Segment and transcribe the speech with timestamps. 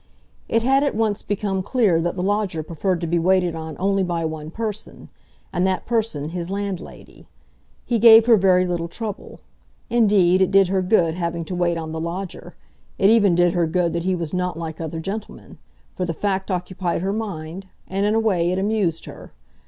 [0.49, 4.01] It had at once become clear that the lodger preferred to be waited on only
[4.01, 5.09] by one person,
[5.53, 7.27] and that person his landlady.
[7.85, 9.41] He gave her very little trouble.
[9.91, 12.55] Indeed, it did her good having to wait on the lodger;
[12.97, 15.59] it even did her good that he was not like other gentlemen;
[15.93, 19.33] for the fact occupied her mind, and in a way it amused her.